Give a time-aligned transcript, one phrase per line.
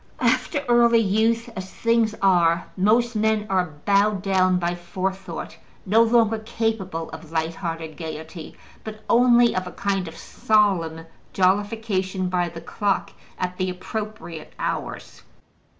[0.19, 6.39] After early youth, as things are, most men are bowed down by forethought, no longer
[6.39, 12.61] capable of light hearted gaiety, but only of a kind of solemn jollification by the
[12.61, 15.21] clock at the appropriate hours.